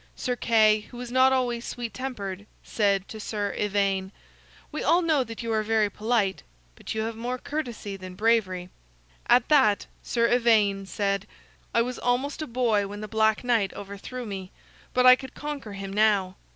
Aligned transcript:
Sir 0.15 0.35
Kay, 0.35 0.87
who 0.89 0.97
was 0.97 1.11
not 1.11 1.31
always 1.31 1.63
sweet 1.63 1.93
tempered, 1.93 2.47
said 2.63 3.07
to 3.07 3.19
Sir 3.19 3.53
Ivaine: 3.55 4.11
"We 4.71 4.83
all 4.83 5.03
know 5.03 5.23
that 5.23 5.43
you 5.43 5.53
are 5.53 5.61
very 5.61 5.91
polite, 5.91 6.41
but 6.73 6.95
you 6.95 7.01
have 7.01 7.15
more 7.15 7.37
courtesy 7.37 7.97
than 7.97 8.15
bravery." 8.15 8.69
At 9.27 9.47
that 9.49 9.85
Sir 10.01 10.27
Ivaine 10.27 10.87
said: 10.87 11.27
"I 11.71 11.83
was 11.83 11.99
almost 11.99 12.41
a 12.41 12.47
boy 12.47 12.87
when 12.87 13.01
the 13.01 13.07
Black 13.07 13.43
Knight 13.43 13.73
overthrew 13.75 14.25
me, 14.25 14.51
but 14.91 15.05
I 15.05 15.15
could 15.15 15.35
conquer 15.35 15.73
him 15.73 15.93
now." 15.93 16.35